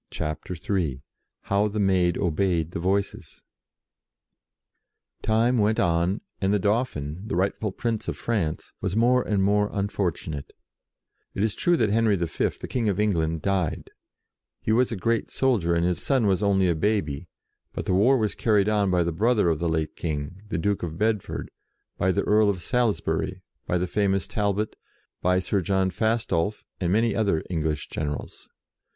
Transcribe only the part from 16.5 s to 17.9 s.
a baby, but